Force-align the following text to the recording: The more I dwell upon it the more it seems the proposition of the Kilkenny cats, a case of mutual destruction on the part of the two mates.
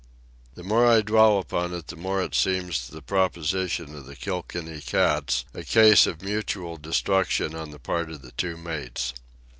The 0.55 0.63
more 0.63 0.87
I 0.87 1.01
dwell 1.03 1.37
upon 1.37 1.75
it 1.75 1.85
the 1.85 1.95
more 1.95 2.23
it 2.23 2.33
seems 2.33 2.87
the 2.87 3.03
proposition 3.03 3.95
of 3.95 4.07
the 4.07 4.15
Kilkenny 4.15 4.81
cats, 4.81 5.45
a 5.53 5.63
case 5.63 6.07
of 6.07 6.23
mutual 6.23 6.77
destruction 6.77 7.53
on 7.53 7.69
the 7.69 7.77
part 7.77 8.09
of 8.09 8.23
the 8.23 8.31
two 8.31 8.57
mates. 8.57 9.13